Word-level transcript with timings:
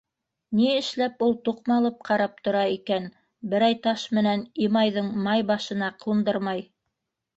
—Ни 0.59 0.69
эшләп 0.75 1.19
ул 1.25 1.35
туҡмалып 1.49 1.99
ҡарап 2.07 2.41
тора 2.47 2.63
икән, 2.77 3.05
берәй 3.53 3.77
таш 3.85 4.07
менән 4.21 4.45
Имайҙың 4.69 5.13
май 5.29 5.45
башына 5.53 5.95
ҡундырмай. 6.07 6.65